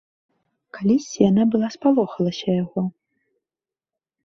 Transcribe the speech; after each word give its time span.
Калісьці 0.77 1.19
яна 1.29 1.43
была 1.51 1.67
спалохалася 1.77 2.49
яго. 2.63 2.81